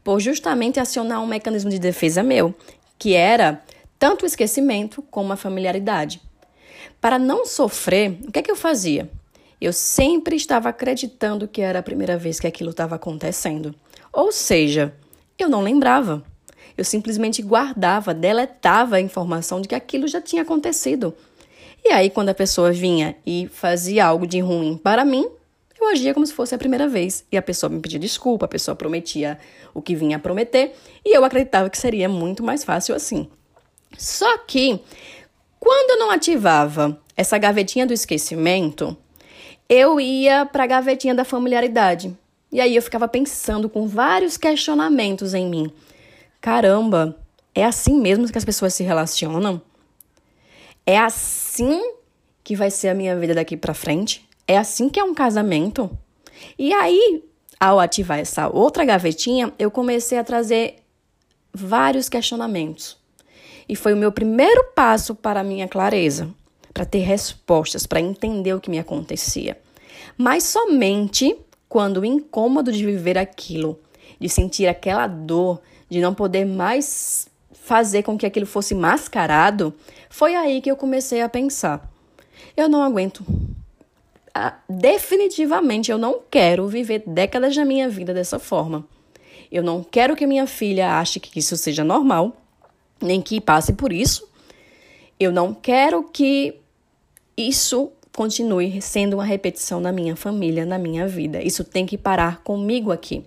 por 0.01 0.21
justamente 0.21 0.79
acionar 0.79 1.21
um 1.21 1.27
mecanismo 1.27 1.69
de 1.69 1.77
defesa 1.77 2.23
meu, 2.23 2.55
que 2.97 3.15
era 3.15 3.61
tanto 3.99 4.23
o 4.23 4.25
esquecimento 4.25 5.01
como 5.11 5.33
a 5.33 5.35
familiaridade. 5.35 6.21
Para 7.07 7.17
não 7.17 7.45
sofrer, 7.45 8.19
o 8.27 8.33
que 8.33 8.39
é 8.39 8.41
que 8.41 8.51
eu 8.51 8.55
fazia? 8.57 9.09
Eu 9.61 9.71
sempre 9.71 10.35
estava 10.35 10.67
acreditando 10.67 11.47
que 11.47 11.61
era 11.61 11.79
a 11.79 11.81
primeira 11.81 12.17
vez 12.17 12.37
que 12.37 12.45
aquilo 12.45 12.71
estava 12.71 12.95
acontecendo. 12.95 13.73
Ou 14.11 14.29
seja, 14.29 14.93
eu 15.39 15.47
não 15.47 15.61
lembrava. 15.61 16.21
Eu 16.77 16.83
simplesmente 16.83 17.41
guardava, 17.41 18.13
deletava 18.13 18.97
a 18.97 18.99
informação 18.99 19.61
de 19.61 19.69
que 19.69 19.75
aquilo 19.75 20.05
já 20.05 20.19
tinha 20.19 20.41
acontecido. 20.41 21.15
E 21.81 21.93
aí, 21.93 22.09
quando 22.09 22.27
a 22.27 22.33
pessoa 22.33 22.73
vinha 22.73 23.15
e 23.25 23.47
fazia 23.53 24.05
algo 24.05 24.27
de 24.27 24.41
ruim 24.41 24.75
para 24.75 25.05
mim, 25.05 25.29
eu 25.79 25.87
agia 25.87 26.13
como 26.13 26.27
se 26.27 26.33
fosse 26.33 26.55
a 26.55 26.57
primeira 26.57 26.89
vez. 26.89 27.23
E 27.31 27.37
a 27.37 27.41
pessoa 27.41 27.69
me 27.69 27.79
pedia 27.79 27.99
desculpa, 27.99 28.47
a 28.47 28.49
pessoa 28.49 28.75
prometia 28.75 29.39
o 29.73 29.81
que 29.81 29.95
vinha 29.95 30.17
a 30.17 30.19
prometer, 30.19 30.75
e 31.05 31.15
eu 31.15 31.23
acreditava 31.23 31.69
que 31.69 31.77
seria 31.77 32.09
muito 32.09 32.43
mais 32.43 32.65
fácil 32.65 32.93
assim. 32.93 33.29
Só 33.97 34.37
que, 34.39 34.79
quando 35.67 35.89
eu 35.89 35.99
não 35.99 36.11
ativava 36.11 36.97
essa 37.13 37.37
gavetinha 37.37 37.85
do 37.85 37.91
esquecimento, 37.91 38.95
eu 39.67 39.99
ia 39.99 40.45
para 40.45 40.63
a 40.63 40.67
gavetinha 40.67 41.13
da 41.13 41.25
familiaridade. 41.25 42.17
E 42.49 42.61
aí 42.61 42.73
eu 42.73 42.81
ficava 42.81 43.05
pensando 43.05 43.67
com 43.67 43.85
vários 43.85 44.37
questionamentos 44.37 45.33
em 45.33 45.45
mim. 45.45 45.69
Caramba, 46.39 47.19
é 47.53 47.65
assim 47.65 47.99
mesmo 47.99 48.31
que 48.31 48.37
as 48.37 48.45
pessoas 48.45 48.75
se 48.75 48.83
relacionam? 48.85 49.61
É 50.85 50.97
assim 50.97 51.95
que 52.45 52.55
vai 52.55 52.71
ser 52.71 52.87
a 52.87 52.93
minha 52.93 53.19
vida 53.19 53.35
daqui 53.35 53.57
para 53.57 53.73
frente? 53.73 54.25
É 54.47 54.57
assim 54.57 54.87
que 54.87 55.01
é 55.01 55.03
um 55.03 55.13
casamento? 55.13 55.91
E 56.57 56.73
aí, 56.73 57.21
ao 57.59 57.77
ativar 57.77 58.19
essa 58.19 58.47
outra 58.47 58.85
gavetinha, 58.85 59.53
eu 59.59 59.69
comecei 59.69 60.17
a 60.17 60.23
trazer 60.23 60.77
vários 61.53 62.07
questionamentos. 62.07 62.96
E 63.67 63.75
foi 63.75 63.93
o 63.93 63.97
meu 63.97 64.11
primeiro 64.11 64.63
passo 64.75 65.13
para 65.13 65.41
a 65.41 65.43
minha 65.43 65.67
clareza, 65.67 66.29
para 66.73 66.85
ter 66.85 66.99
respostas, 66.99 67.85
para 67.85 67.99
entender 67.99 68.53
o 68.53 68.59
que 68.59 68.69
me 68.69 68.79
acontecia. 68.79 69.57
Mas 70.17 70.43
somente 70.43 71.35
quando 71.67 71.97
o 71.97 72.05
incômodo 72.05 72.71
de 72.71 72.85
viver 72.85 73.17
aquilo, 73.17 73.79
de 74.19 74.29
sentir 74.29 74.67
aquela 74.67 75.07
dor, 75.07 75.61
de 75.89 75.99
não 75.99 76.13
poder 76.13 76.45
mais 76.45 77.27
fazer 77.51 78.03
com 78.03 78.17
que 78.17 78.25
aquilo 78.25 78.45
fosse 78.45 78.73
mascarado, 78.73 79.73
foi 80.09 80.35
aí 80.35 80.61
que 80.61 80.71
eu 80.71 80.77
comecei 80.77 81.21
a 81.21 81.29
pensar: 81.29 81.89
eu 82.55 82.69
não 82.69 82.81
aguento. 82.81 83.25
Ah, 84.33 84.55
definitivamente 84.69 85.91
eu 85.91 85.97
não 85.97 86.21
quero 86.29 86.67
viver 86.67 87.03
décadas 87.07 87.55
da 87.55 87.65
minha 87.65 87.89
vida 87.89 88.13
dessa 88.13 88.37
forma. 88.37 88.85
Eu 89.51 89.63
não 89.63 89.83
quero 89.83 90.15
que 90.15 90.27
minha 90.27 90.45
filha 90.45 90.99
ache 90.99 91.19
que 91.19 91.39
isso 91.39 91.57
seja 91.57 91.83
normal, 91.83 92.35
nem 93.01 93.21
que 93.21 93.39
passe 93.39 93.73
por 93.73 93.91
isso. 93.91 94.27
Eu 95.19 95.31
não 95.31 95.53
quero 95.53 96.03
que 96.03 96.59
isso 97.35 97.91
continue 98.15 98.81
sendo 98.81 99.15
uma 99.15 99.23
repetição 99.23 99.79
na 99.79 99.91
minha 99.91 100.15
família, 100.15 100.65
na 100.65 100.79
minha 100.79 101.07
vida. 101.07 101.41
Isso 101.41 101.63
tem 101.63 101.85
que 101.85 101.97
parar 101.97 102.41
comigo 102.41 102.91
aqui. 102.91 103.23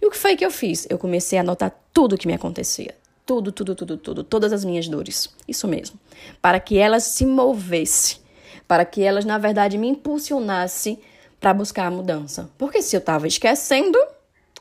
E 0.00 0.06
o 0.06 0.10
que 0.10 0.16
foi 0.16 0.36
que 0.36 0.44
eu 0.44 0.50
fiz? 0.50 0.86
Eu 0.90 0.98
comecei 0.98 1.38
a 1.38 1.42
anotar 1.42 1.72
tudo 1.92 2.14
o 2.14 2.18
que 2.18 2.26
me 2.26 2.34
acontecia. 2.34 2.94
Tudo, 3.24 3.52
tudo, 3.52 3.74
tudo, 3.74 3.96
tudo. 3.96 4.24
Todas 4.24 4.52
as 4.52 4.64
minhas 4.64 4.88
dores. 4.88 5.28
Isso 5.46 5.68
mesmo. 5.68 5.98
Para 6.40 6.58
que 6.58 6.78
elas 6.78 7.04
se 7.04 7.26
movessem. 7.26 8.18
Para 8.66 8.84
que 8.84 9.02
elas, 9.02 9.24
na 9.24 9.38
verdade, 9.38 9.78
me 9.78 9.88
impulsionassem 9.88 10.98
para 11.40 11.54
buscar 11.54 11.86
a 11.86 11.90
mudança. 11.90 12.50
Porque 12.58 12.82
se 12.82 12.96
eu 12.96 12.98
estava 12.98 13.26
esquecendo, 13.26 13.98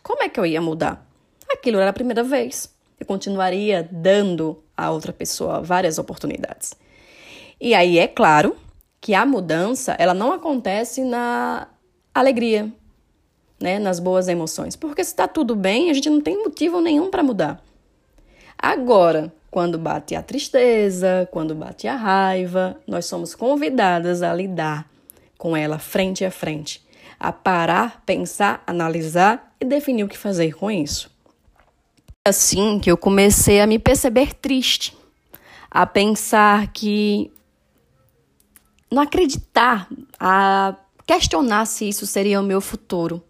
como 0.03 0.23
é 0.23 0.29
que 0.29 0.39
eu 0.39 0.45
ia 0.45 0.61
mudar? 0.61 1.05
Aquilo 1.51 1.79
era 1.79 1.89
a 1.89 1.93
primeira 1.93 2.23
vez. 2.23 2.69
Eu 2.99 3.05
continuaria 3.05 3.87
dando 3.91 4.63
a 4.75 4.91
outra 4.91 5.13
pessoa 5.13 5.61
várias 5.61 5.97
oportunidades. 5.97 6.73
E 7.59 7.73
aí 7.73 7.97
é 7.97 8.07
claro 8.07 8.55
que 8.99 9.13
a 9.13 9.25
mudança, 9.25 9.95
ela 9.99 10.13
não 10.13 10.33
acontece 10.33 11.03
na 11.03 11.67
alegria, 12.13 12.71
né, 13.59 13.79
nas 13.79 13.99
boas 13.99 14.27
emoções. 14.27 14.75
Porque 14.75 15.03
se 15.03 15.11
está 15.11 15.27
tudo 15.27 15.55
bem, 15.55 15.89
a 15.89 15.93
gente 15.93 16.09
não 16.09 16.21
tem 16.21 16.37
motivo 16.43 16.81
nenhum 16.81 17.09
para 17.09 17.23
mudar. 17.23 17.63
Agora, 18.57 19.31
quando 19.49 19.77
bate 19.77 20.15
a 20.15 20.21
tristeza, 20.21 21.27
quando 21.31 21.55
bate 21.55 21.87
a 21.87 21.95
raiva, 21.95 22.77
nós 22.87 23.05
somos 23.05 23.33
convidadas 23.35 24.21
a 24.21 24.33
lidar 24.33 24.89
com 25.37 25.55
ela 25.55 25.77
frente 25.77 26.25
a 26.25 26.31
frente, 26.31 26.85
a 27.19 27.31
parar, 27.31 28.03
pensar, 28.05 28.63
analisar 28.65 29.53
e 29.59 29.65
definir 29.65 30.03
o 30.03 30.07
que 30.07 30.17
fazer 30.17 30.53
com 30.55 30.69
isso. 30.69 31.15
Assim 32.27 32.79
que 32.79 32.91
eu 32.91 32.97
comecei 32.97 33.61
a 33.61 33.67
me 33.67 33.79
perceber 33.79 34.33
triste, 34.33 34.95
a 35.71 35.85
pensar 35.85 36.67
que 36.73 37.31
não 38.91 39.01
acreditar, 39.01 39.87
a 40.19 40.75
questionar 41.05 41.65
se 41.65 41.87
isso 41.87 42.05
seria 42.05 42.41
o 42.41 42.43
meu 42.43 42.59
futuro 42.59 43.23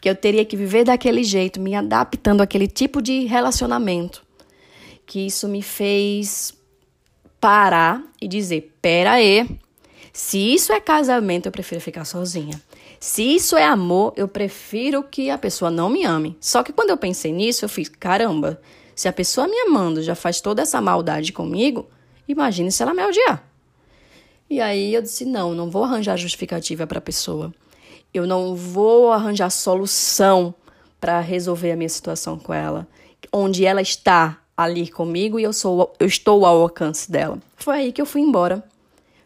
que 0.00 0.08
eu 0.08 0.14
teria 0.14 0.44
que 0.44 0.56
viver 0.56 0.84
daquele 0.84 1.24
jeito, 1.24 1.60
me 1.60 1.74
adaptando 1.74 2.40
àquele 2.40 2.68
tipo 2.68 3.02
de 3.02 3.24
relacionamento, 3.24 4.22
que 5.04 5.26
isso 5.26 5.48
me 5.48 5.62
fez 5.62 6.54
parar 7.40 8.02
e 8.20 8.28
dizer: 8.28 8.72
pera 8.80 9.12
aí, 9.12 9.48
se 10.12 10.38
isso 10.38 10.72
é 10.72 10.80
casamento, 10.80 11.46
eu 11.46 11.52
prefiro 11.52 11.80
ficar 11.80 12.04
sozinha. 12.04 12.60
Se 13.00 13.22
isso 13.22 13.56
é 13.56 13.64
amor, 13.64 14.12
eu 14.16 14.26
prefiro 14.26 15.02
que 15.02 15.30
a 15.30 15.38
pessoa 15.38 15.70
não 15.70 15.88
me 15.88 16.04
ame. 16.04 16.36
Só 16.40 16.62
que 16.62 16.72
quando 16.72 16.90
eu 16.90 16.96
pensei 16.96 17.32
nisso, 17.32 17.64
eu 17.64 17.68
fiz: 17.68 17.88
caramba, 17.88 18.60
se 18.94 19.06
a 19.08 19.12
pessoa 19.12 19.46
me 19.46 19.58
amando 19.60 20.02
já 20.02 20.14
faz 20.14 20.40
toda 20.40 20.62
essa 20.62 20.80
maldade 20.80 21.32
comigo, 21.32 21.86
imagine 22.26 22.72
se 22.72 22.82
ela 22.82 22.92
me 22.92 23.04
odiar. 23.04 23.44
E 24.50 24.60
aí 24.60 24.94
eu 24.94 25.02
disse: 25.02 25.24
não, 25.24 25.54
não 25.54 25.70
vou 25.70 25.84
arranjar 25.84 26.16
justificativa 26.16 26.86
para 26.86 26.98
a 26.98 27.02
pessoa. 27.02 27.54
Eu 28.12 28.26
não 28.26 28.56
vou 28.56 29.12
arranjar 29.12 29.50
solução 29.50 30.54
para 31.00 31.20
resolver 31.20 31.70
a 31.70 31.76
minha 31.76 31.88
situação 31.88 32.38
com 32.38 32.52
ela, 32.52 32.88
onde 33.32 33.64
ela 33.64 33.80
está 33.80 34.38
ali 34.56 34.88
comigo 34.88 35.38
e 35.38 35.44
eu 35.44 35.52
sou 35.52 35.94
eu 36.00 36.06
estou 36.06 36.44
ao 36.44 36.62
alcance 36.62 37.10
dela. 37.10 37.38
Foi 37.56 37.76
aí 37.76 37.92
que 37.92 38.02
eu 38.02 38.06
fui 38.06 38.20
embora. 38.20 38.64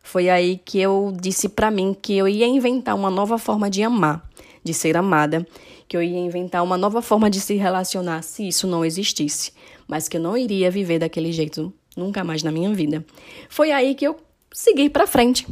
Foi 0.02 0.28
aí 0.28 0.60
que 0.64 0.80
eu 0.80 1.12
disse 1.20 1.48
para 1.48 1.70
mim 1.70 1.96
que 2.00 2.16
eu 2.16 2.28
ia 2.28 2.46
inventar 2.46 2.94
uma 2.94 3.10
nova 3.10 3.38
forma 3.38 3.70
de 3.70 3.82
amar, 3.82 4.28
de 4.62 4.74
ser 4.74 4.96
amada, 4.96 5.46
que 5.88 5.96
eu 5.96 6.02
ia 6.02 6.18
inventar 6.18 6.62
uma 6.62 6.76
nova 6.76 7.00
forma 7.00 7.30
de 7.30 7.40
se 7.40 7.54
relacionar 7.54 8.22
se 8.22 8.46
isso 8.46 8.66
não 8.66 8.84
existisse, 8.84 9.52
mas 9.86 10.08
que 10.08 10.16
eu 10.16 10.20
não 10.20 10.36
iria 10.36 10.70
viver 10.70 10.98
daquele 10.98 11.32
jeito 11.32 11.72
nunca 11.96 12.24
mais 12.24 12.42
na 12.42 12.50
minha 12.50 12.72
vida. 12.74 13.04
Foi 13.48 13.70
aí 13.70 13.94
que 13.94 14.06
eu 14.06 14.16
segui 14.52 14.90
para 14.90 15.06
frente. 15.06 15.46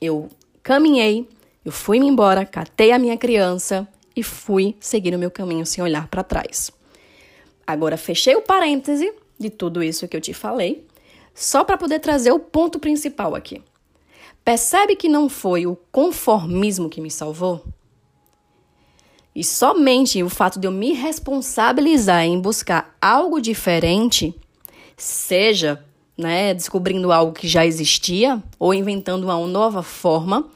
Eu 0.00 0.28
caminhei 0.62 1.26
eu 1.68 1.72
fui-me 1.72 2.06
embora, 2.06 2.46
catei 2.46 2.92
a 2.92 2.98
minha 2.98 3.14
criança 3.18 3.86
e 4.16 4.22
fui 4.22 4.74
seguir 4.80 5.14
o 5.14 5.18
meu 5.18 5.30
caminho 5.30 5.66
sem 5.66 5.84
olhar 5.84 6.08
para 6.08 6.22
trás. 6.22 6.72
Agora 7.66 7.98
fechei 7.98 8.34
o 8.34 8.40
parêntese 8.40 9.12
de 9.38 9.50
tudo 9.50 9.82
isso 9.82 10.08
que 10.08 10.16
eu 10.16 10.20
te 10.22 10.32
falei, 10.32 10.86
só 11.34 11.64
para 11.64 11.76
poder 11.76 11.98
trazer 11.98 12.32
o 12.32 12.38
ponto 12.38 12.78
principal 12.78 13.34
aqui. 13.34 13.60
Percebe 14.48 14.96
que 14.96 15.10
não 15.10 15.28
foi 15.28 15.66
o 15.66 15.76
conformismo 15.92 16.88
que 16.88 17.02
me 17.02 17.10
salvou? 17.10 17.62
E 19.34 19.44
somente 19.44 20.22
o 20.22 20.30
fato 20.30 20.58
de 20.58 20.66
eu 20.66 20.72
me 20.72 20.94
responsabilizar 20.94 22.24
em 22.24 22.40
buscar 22.40 22.96
algo 22.98 23.42
diferente, 23.42 24.34
seja 24.96 25.84
né, 26.16 26.54
descobrindo 26.54 27.12
algo 27.12 27.34
que 27.34 27.46
já 27.46 27.66
existia 27.66 28.42
ou 28.58 28.72
inventando 28.72 29.24
uma 29.24 29.38
nova 29.46 29.82
forma, 29.82 30.48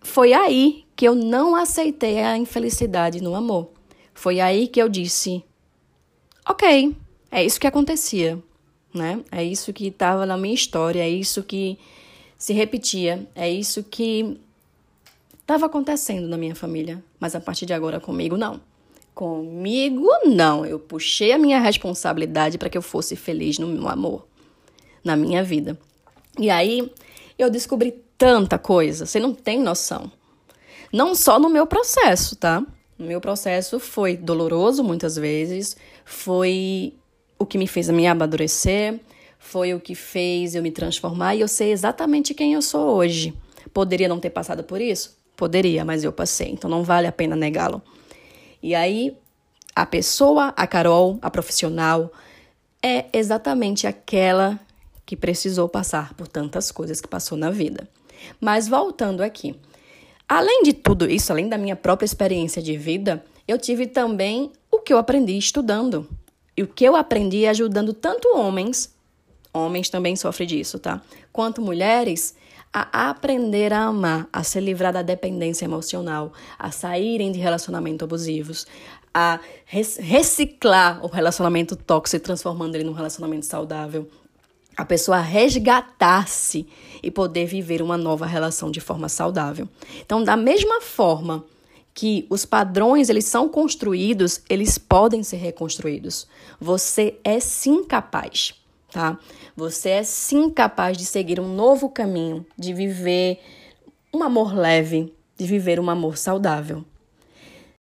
foi 0.00 0.32
aí 0.32 0.84
que 0.96 1.06
eu 1.06 1.14
não 1.14 1.54
aceitei 1.54 2.18
a 2.18 2.36
infelicidade 2.36 3.22
no 3.22 3.36
amor. 3.36 3.70
Foi 4.12 4.40
aí 4.40 4.66
que 4.66 4.82
eu 4.82 4.88
disse: 4.88 5.44
ok, 6.44 6.96
é 7.30 7.44
isso 7.44 7.60
que 7.60 7.66
acontecia, 7.68 8.42
né? 8.92 9.22
É 9.30 9.44
isso 9.44 9.72
que 9.72 9.86
estava 9.86 10.26
na 10.26 10.36
minha 10.36 10.52
história, 10.52 11.00
é 11.00 11.08
isso 11.08 11.44
que 11.44 11.78
se 12.38 12.52
repetia, 12.52 13.28
é 13.34 13.50
isso 13.50 13.82
que 13.82 14.40
estava 15.40 15.66
acontecendo 15.66 16.28
na 16.28 16.38
minha 16.38 16.54
família. 16.54 17.02
Mas 17.18 17.34
a 17.34 17.40
partir 17.40 17.66
de 17.66 17.72
agora, 17.72 17.98
comigo, 17.98 18.36
não. 18.36 18.60
Comigo, 19.12 20.06
não. 20.24 20.64
Eu 20.64 20.78
puxei 20.78 21.32
a 21.32 21.38
minha 21.38 21.58
responsabilidade 21.58 22.56
para 22.56 22.70
que 22.70 22.78
eu 22.78 22.82
fosse 22.82 23.16
feliz 23.16 23.58
no 23.58 23.66
meu 23.66 23.88
amor, 23.88 24.24
na 25.02 25.16
minha 25.16 25.42
vida. 25.42 25.76
E 26.38 26.48
aí 26.48 26.92
eu 27.36 27.50
descobri 27.50 27.92
tanta 28.16 28.56
coisa, 28.56 29.04
você 29.04 29.18
não 29.18 29.34
tem 29.34 29.60
noção. 29.60 30.10
Não 30.92 31.14
só 31.14 31.38
no 31.38 31.48
meu 31.48 31.66
processo, 31.66 32.36
tá? 32.36 32.64
O 32.98 33.02
meu 33.02 33.20
processo 33.20 33.80
foi 33.80 34.16
doloroso 34.16 34.82
muitas 34.84 35.16
vezes, 35.16 35.76
foi 36.04 36.94
o 37.38 37.46
que 37.46 37.58
me 37.58 37.66
fez 37.66 37.88
me 37.90 38.06
amadurecer, 38.06 38.98
foi 39.38 39.72
o 39.74 39.80
que 39.80 39.94
fez 39.94 40.54
eu 40.54 40.62
me 40.62 40.70
transformar 40.70 41.34
e 41.34 41.40
eu 41.40 41.48
sei 41.48 41.72
exatamente 41.72 42.34
quem 42.34 42.54
eu 42.54 42.62
sou 42.62 42.96
hoje. 42.96 43.34
Poderia 43.72 44.08
não 44.08 44.20
ter 44.20 44.30
passado 44.30 44.64
por 44.64 44.80
isso? 44.80 45.16
Poderia, 45.36 45.84
mas 45.84 46.02
eu 46.02 46.12
passei, 46.12 46.50
então 46.50 46.68
não 46.68 46.82
vale 46.82 47.06
a 47.06 47.12
pena 47.12 47.36
negá-lo. 47.36 47.80
E 48.62 48.74
aí, 48.74 49.16
a 49.74 49.86
pessoa, 49.86 50.52
a 50.56 50.66
Carol, 50.66 51.18
a 51.22 51.30
profissional, 51.30 52.12
é 52.82 53.06
exatamente 53.12 53.86
aquela 53.86 54.58
que 55.06 55.16
precisou 55.16 55.68
passar 55.68 56.12
por 56.14 56.26
tantas 56.26 56.70
coisas 56.72 57.00
que 57.00 57.08
passou 57.08 57.38
na 57.38 57.50
vida. 57.50 57.88
Mas 58.40 58.68
voltando 58.68 59.22
aqui, 59.22 59.54
além 60.28 60.64
de 60.64 60.72
tudo 60.72 61.08
isso, 61.08 61.32
além 61.32 61.48
da 61.48 61.56
minha 61.56 61.76
própria 61.76 62.04
experiência 62.04 62.60
de 62.60 62.76
vida, 62.76 63.24
eu 63.46 63.56
tive 63.56 63.86
também 63.86 64.52
o 64.70 64.80
que 64.80 64.92
eu 64.92 64.98
aprendi 64.98 65.38
estudando. 65.38 66.06
E 66.56 66.62
o 66.62 66.66
que 66.66 66.84
eu 66.84 66.96
aprendi 66.96 67.46
ajudando 67.46 67.92
tanto 67.94 68.36
homens, 68.36 68.92
homens 69.58 69.88
também 69.88 70.16
sofrem 70.16 70.48
disso, 70.48 70.78
tá? 70.78 71.00
Quanto 71.32 71.60
mulheres 71.60 72.34
a 72.72 73.10
aprender 73.10 73.72
a 73.72 73.84
amar, 73.84 74.28
a 74.32 74.42
se 74.42 74.60
livrar 74.60 74.92
da 74.92 75.02
dependência 75.02 75.64
emocional, 75.64 76.32
a 76.58 76.70
saírem 76.70 77.32
de 77.32 77.38
relacionamentos 77.38 78.04
abusivos, 78.04 78.66
a 79.12 79.40
reciclar 79.66 81.04
o 81.04 81.08
relacionamento 81.08 81.74
tóxico, 81.74 82.24
transformando 82.24 82.74
ele 82.74 82.84
num 82.84 82.92
relacionamento 82.92 83.46
saudável. 83.46 84.08
A 84.76 84.84
pessoa 84.84 85.18
resgatar-se 85.18 86.68
e 87.02 87.10
poder 87.10 87.46
viver 87.46 87.82
uma 87.82 87.98
nova 87.98 88.26
relação 88.26 88.70
de 88.70 88.80
forma 88.80 89.08
saudável. 89.08 89.68
Então, 90.00 90.22
da 90.22 90.36
mesma 90.36 90.80
forma 90.80 91.44
que 91.92 92.26
os 92.30 92.44
padrões 92.44 93.08
eles 93.08 93.24
são 93.24 93.48
construídos, 93.48 94.40
eles 94.48 94.78
podem 94.78 95.24
ser 95.24 95.38
reconstruídos. 95.38 96.28
Você 96.60 97.18
é 97.24 97.40
sim 97.40 97.82
capaz 97.82 98.54
tá? 98.98 99.16
Você 99.54 99.90
é 99.90 100.02
sim 100.02 100.50
capaz 100.50 100.98
de 100.98 101.06
seguir 101.06 101.38
um 101.38 101.46
novo 101.46 101.88
caminho, 101.88 102.44
de 102.58 102.74
viver 102.74 103.38
um 104.12 104.24
amor 104.24 104.52
leve, 104.52 105.14
de 105.36 105.46
viver 105.46 105.78
um 105.78 105.88
amor 105.88 106.16
saudável. 106.18 106.84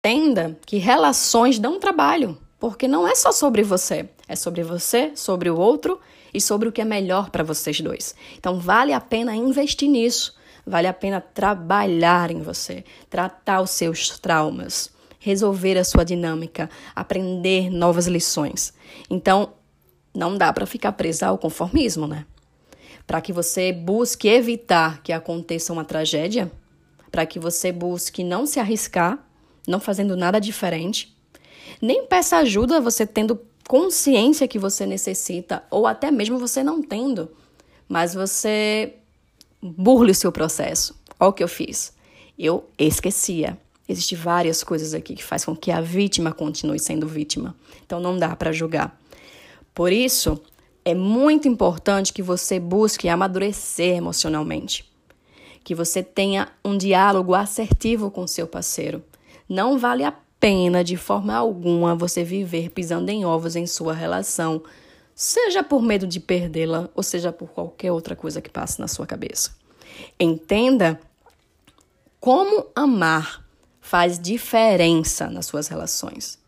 Entenda 0.04 0.58
que 0.66 0.76
relações 0.76 1.58
dão 1.58 1.80
trabalho, 1.80 2.37
porque 2.61 2.87
não 2.87 3.08
é 3.08 3.14
só 3.14 3.32
sobre 3.32 3.62
você, 3.62 4.06
é 4.28 4.37
sobre 4.37 4.62
você, 4.62 5.12
sobre 5.14 5.49
o 5.49 5.56
outro 5.56 5.99
e 6.35 6.40
sobre 6.40 6.68
o 6.68 6.73
que 6.73 6.82
é 6.82 6.85
melhor 6.85 7.30
para 7.30 7.42
vocês 7.42 7.80
dois. 7.80 8.14
Então 8.37 8.61
vale 8.61 8.92
a 8.92 9.00
pena 9.00 9.35
investir 9.35 9.88
nisso, 9.88 10.37
vale 10.66 10.87
a 10.87 10.92
pena 10.92 11.18
trabalhar 11.18 12.30
em 12.30 12.42
você, 12.42 12.85
tratar 13.08 13.62
os 13.62 13.70
seus 13.70 14.18
traumas, 14.18 14.90
resolver 15.18 15.78
a 15.78 15.85
sua 15.85 16.04
dinâmica, 16.04 16.68
aprender 16.94 17.70
novas 17.70 18.06
lições. 18.06 18.75
Então, 19.08 19.54
não 20.16 20.37
dá 20.37 20.52
para 20.52 20.66
ficar 20.66 20.92
presa 20.92 21.28
ao 21.28 21.38
conformismo, 21.38 22.06
né? 22.06 22.25
Para 23.06 23.20
que 23.20 23.32
você 23.32 23.73
busque 23.73 24.26
evitar 24.26 25.02
que 25.02 25.12
aconteça 25.12 25.73
uma 25.73 25.85
tragédia, 25.85 26.50
para 27.12 27.26
que 27.26 27.38
você 27.38 27.70
busque 27.70 28.25
não 28.25 28.46
se 28.46 28.58
arriscar, 28.58 29.25
não 29.68 29.78
fazendo 29.78 30.16
nada 30.16 30.40
diferente, 30.40 31.16
nem 31.80 32.06
peça 32.06 32.38
ajuda 32.38 32.80
você 32.80 33.06
tendo 33.06 33.40
consciência 33.68 34.49
que 34.49 34.58
você 34.58 34.87
necessita, 34.87 35.62
ou 35.70 35.87
até 35.87 36.11
mesmo 36.11 36.38
você 36.38 36.62
não 36.62 36.82
tendo, 36.82 37.30
mas 37.88 38.14
você 38.14 38.94
burle 39.61 40.12
o 40.12 40.14
seu 40.14 40.32
processo. 40.32 40.99
Olha 41.18 41.30
o 41.30 41.32
que 41.32 41.42
eu 41.42 41.49
fiz. 41.49 41.92
Eu 42.38 42.68
esquecia. 42.78 43.58
Existem 43.88 44.18
várias 44.18 44.64
coisas 44.64 44.94
aqui 44.94 45.14
que 45.14 45.23
faz 45.23 45.45
com 45.45 45.54
que 45.54 45.71
a 45.71 45.80
vítima 45.80 46.32
continue 46.32 46.78
sendo 46.78 47.06
vítima. 47.06 47.54
Então 47.84 48.00
não 48.00 48.19
dá 48.19 48.34
para 48.34 48.52
julgar. 48.52 48.99
Por 49.76 49.93
isso, 49.93 50.41
é 50.82 50.95
muito 50.95 51.47
importante 51.47 52.10
que 52.10 52.23
você 52.23 52.58
busque 52.58 53.10
amadurecer 53.10 53.95
emocionalmente. 53.95 54.91
Que 55.62 55.75
você 55.75 56.02
tenha 56.02 56.49
um 56.65 56.78
diálogo 56.78 57.34
assertivo 57.34 58.10
com 58.10 58.26
seu 58.26 58.47
parceiro. 58.47 59.04
Não 59.47 59.76
vale 59.78 60.02
a 60.02 60.15
pena, 60.41 60.82
de 60.82 60.97
forma 60.97 61.34
alguma, 61.34 61.95
você 61.95 62.25
viver 62.25 62.71
pisando 62.71 63.10
em 63.10 63.26
ovos 63.26 63.54
em 63.54 63.67
sua 63.67 63.93
relação, 63.93 64.62
seja 65.15 65.62
por 65.62 65.82
medo 65.82 66.06
de 66.06 66.21
perdê-la 66.21 66.89
ou 66.95 67.02
seja 67.02 67.30
por 67.30 67.50
qualquer 67.50 67.93
outra 67.93 68.17
coisa 68.17 68.41
que 68.41 68.49
passe 68.49 68.80
na 68.80 68.89
sua 68.89 69.06
cabeça. 69.06 69.54
Entenda 70.19 70.99
como 72.19 72.65
amar 72.75 73.45
faz 73.78 74.19
diferença 74.19 75.28
nas 75.28 75.45
suas 75.45 75.69
relações. 75.69 76.46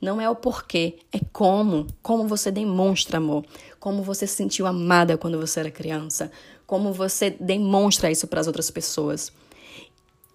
Não 0.00 0.20
é 0.20 0.28
o 0.28 0.36
porquê, 0.36 0.98
é 1.12 1.18
como. 1.32 1.86
Como 2.02 2.26
você 2.26 2.50
demonstra 2.50 3.18
amor. 3.18 3.44
Como 3.78 4.02
você 4.02 4.26
se 4.26 4.34
sentiu 4.34 4.66
amada 4.66 5.16
quando 5.16 5.40
você 5.40 5.60
era 5.60 5.70
criança. 5.70 6.30
Como 6.66 6.92
você 6.92 7.30
demonstra 7.30 8.10
isso 8.10 8.26
para 8.26 8.40
as 8.40 8.46
outras 8.46 8.70
pessoas. 8.70 9.32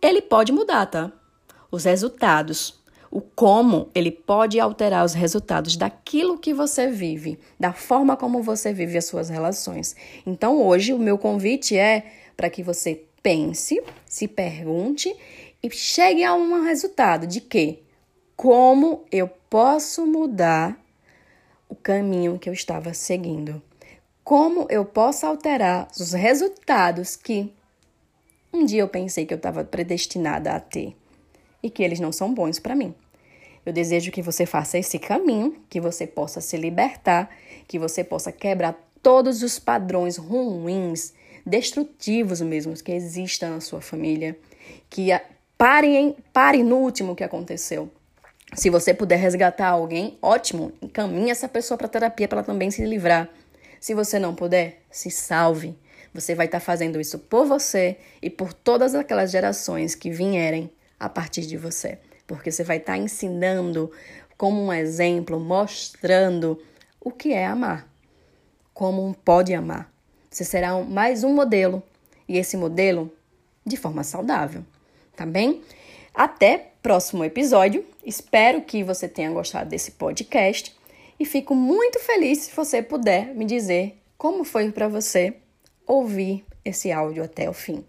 Ele 0.02 0.22
pode 0.22 0.52
mudar, 0.52 0.86
tá? 0.86 1.12
Os 1.72 1.84
resultados. 1.84 2.80
O 3.12 3.22
como 3.22 3.89
ele 3.95 4.12
pode 4.12 4.60
alterar 4.60 5.04
os 5.04 5.13
resultados 5.13 5.76
daquilo 5.76 6.38
que 6.38 6.54
você 6.54 6.91
vive, 6.91 7.39
da 7.60 7.74
forma 7.74 8.15
como 8.15 8.43
você 8.43 8.72
vive 8.72 8.98
as 9.00 9.06
suas 9.06 9.30
relações. 9.30 9.95
Então, 10.26 10.62
hoje, 10.62 10.93
o 10.93 11.00
meu 11.00 11.17
convite 11.17 11.76
é 11.76 12.06
para 12.38 12.52
que 12.52 12.62
você 12.62 13.04
pense, 13.24 13.82
se 14.06 14.28
pergunte 14.28 15.13
e 15.62 15.69
chegue 15.72 16.24
a 16.24 16.34
um 16.34 16.63
resultado 16.63 17.28
de 17.28 17.41
que 17.41 17.84
como 18.39 19.04
eu 19.12 19.28
posso 19.28 20.08
mudar 20.08 20.82
o 21.67 21.75
caminho 21.75 22.39
que 22.39 22.47
eu 22.47 22.54
estava 22.54 22.93
seguindo? 22.93 23.62
Como 24.23 24.65
eu 24.69 24.86
posso 24.86 25.25
alterar 25.25 25.89
os 25.99 26.13
resultados 26.13 27.17
que 27.17 27.54
um 28.54 28.63
dia 28.63 28.82
eu 28.82 28.88
pensei 28.88 29.25
que 29.25 29.34
eu 29.34 29.38
estava 29.38 29.65
predestinada 29.65 30.54
a 30.54 30.60
ter 30.62 30.95
e 31.62 31.69
que 31.69 31.84
eles 31.84 31.99
não 31.99 32.13
são 32.13 32.34
bons 32.34 32.60
para 32.60 32.78
mim? 32.78 32.95
Eu 33.65 33.73
desejo 33.73 34.10
que 34.10 34.21
você 34.21 34.45
faça 34.45 34.78
esse 34.78 34.97
caminho, 34.97 35.62
que 35.69 35.82
você 35.82 36.08
possa 36.08 36.39
se 36.39 36.56
libertar, 36.56 37.30
que 37.67 37.78
você 37.78 38.06
possa 38.06 38.32
quebrar 38.32 38.73
todos 39.04 39.43
os 39.43 39.60
padrões 39.60 40.15
ruins, 40.15 41.13
destrutivos 41.45 42.39
mesmo 42.39 42.73
que 42.75 42.93
existam 42.93 43.49
na 43.49 43.60
sua 43.60 43.82
família, 43.82 44.39
que 44.89 45.10
parem, 45.58 46.15
parem 46.32 46.63
no 46.63 46.78
último 46.78 47.17
que 47.17 47.23
aconteceu 47.25 47.91
se 48.53 48.69
você 48.69 48.93
puder 48.93 49.17
resgatar 49.17 49.69
alguém, 49.69 50.17
ótimo, 50.21 50.71
encaminhe 50.81 51.29
essa 51.29 51.47
pessoa 51.47 51.77
para 51.77 51.88
terapia 51.88 52.27
para 52.27 52.39
ela 52.39 52.45
também 52.45 52.71
se 52.71 52.83
livrar. 52.83 53.29
Se 53.79 53.93
você 53.93 54.17
não 54.19 54.35
puder, 54.35 54.81
se 54.89 55.12
salve. 55.12 55.77
Você 56.13 56.33
vai 56.33 56.47
estar 56.47 56.59
tá 56.59 56.65
fazendo 56.65 56.99
isso 56.99 57.19
por 57.19 57.45
você 57.45 57.97
e 58.21 58.29
por 58.29 58.51
todas 58.51 58.95
aquelas 58.95 59.31
gerações 59.31 59.93
que 59.93 60.09
vierem 60.09 60.71
a 60.99 61.07
partir 61.07 61.41
de 61.41 61.55
você. 61.55 61.99
Porque 62.25 62.51
você 62.51 62.63
vai 62.63 62.77
estar 62.77 62.93
tá 62.93 62.97
ensinando 62.97 63.91
como 64.35 64.62
um 64.62 64.73
exemplo, 64.73 65.39
mostrando 65.39 66.59
o 66.99 67.12
que 67.12 67.33
é 67.33 67.45
amar, 67.45 67.88
como 68.73 69.15
pode 69.23 69.53
amar. 69.53 69.91
Você 70.29 70.43
será 70.43 70.75
um, 70.75 70.83
mais 70.83 71.23
um 71.23 71.33
modelo 71.33 71.83
e 72.27 72.38
esse 72.38 72.57
modelo 72.57 73.12
de 73.65 73.77
forma 73.77 74.03
saudável, 74.03 74.65
tá 75.15 75.25
bem? 75.25 75.62
Até 76.13 76.68
próximo 76.82 77.24
episódio. 77.24 77.86
Espero 78.06 78.62
que 78.62 78.84
você 78.84 79.08
tenha 79.08 79.32
gostado 79.32 79.70
desse 79.70 79.92
podcast 79.92 80.76
e 81.20 81.26
fico 81.26 81.54
muito 81.54 82.00
feliz 82.00 82.39
se 82.39 82.56
você 82.56 82.82
puder 82.82 83.34
me 83.36 83.46
dizer 83.46 83.98
como 84.18 84.44
foi 84.44 84.72
para 84.72 84.88
você 84.88 85.36
ouvir 85.86 86.46
esse 86.63 86.92
áudio 86.92 87.24
até 87.24 87.50
o 87.50 87.54
fim. 87.54 87.84